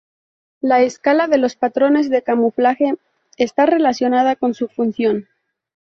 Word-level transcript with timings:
La 0.61 0.81
escala 0.81 1.27
de 1.27 1.37
los 1.37 1.55
patrones 1.55 2.09
de 2.09 2.23
camuflaje 2.23 2.95
está 3.37 3.67
relacionada 3.67 4.35
con 4.35 4.55
su 4.55 4.67
función. 4.67 5.27